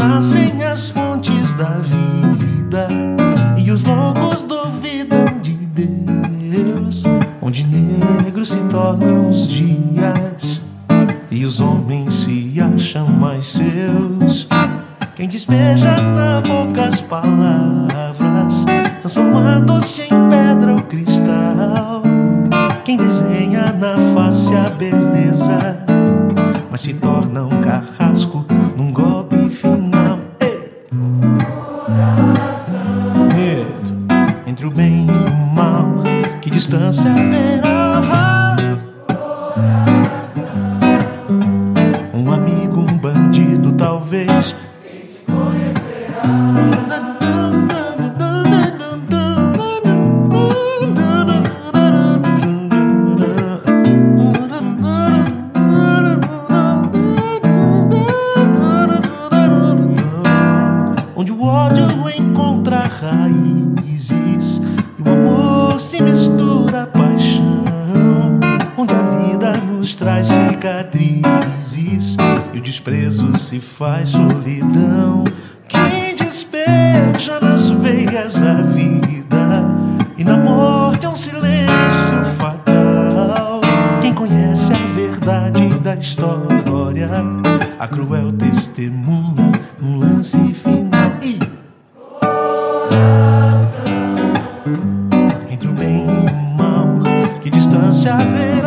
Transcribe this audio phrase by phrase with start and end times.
[0.00, 2.88] nascem as fontes da vida
[3.58, 7.04] e os loucos duvidam de Deus,
[7.42, 10.62] onde negros se tornam os dias
[11.30, 14.48] e os homens se acham mais seus.
[15.14, 18.64] Quem despeja na boca as palavras,
[19.00, 22.02] transformando-se em pedra ou cristal.
[22.84, 25.78] Quem desenha na face a beleza,
[26.70, 28.46] mas se torna um carrasco
[36.70, 38.56] distância haverá?
[42.14, 44.54] Um amigo, um bandido, talvez.
[61.16, 64.60] Onde o ódio encontra raízes
[64.98, 67.64] e o amor se mistura paixão.
[68.76, 72.16] Onde a vida nos traz cicatrizes
[72.52, 75.24] e o desprezo se faz solidão.
[75.66, 79.64] Quem despeja nas veias a vida
[80.18, 83.60] e na morte é um silêncio fatal.
[84.02, 87.08] Quem conhece a verdade da história,
[87.78, 89.50] a cruel testemunha
[98.02, 98.59] sabe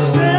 [0.00, 0.37] said